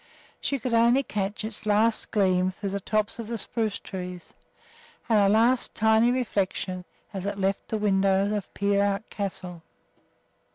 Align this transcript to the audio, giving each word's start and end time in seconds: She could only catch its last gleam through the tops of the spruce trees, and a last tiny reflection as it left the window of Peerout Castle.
She 0.39 0.57
could 0.57 0.73
only 0.73 1.03
catch 1.03 1.45
its 1.45 1.63
last 1.67 2.09
gleam 2.09 2.49
through 2.53 2.71
the 2.71 2.79
tops 2.79 3.19
of 3.19 3.27
the 3.27 3.37
spruce 3.37 3.77
trees, 3.77 4.33
and 5.07 5.19
a 5.19 5.29
last 5.29 5.75
tiny 5.75 6.09
reflection 6.11 6.85
as 7.13 7.27
it 7.27 7.37
left 7.37 7.67
the 7.67 7.77
window 7.77 8.35
of 8.35 8.51
Peerout 8.55 9.07
Castle. 9.11 9.61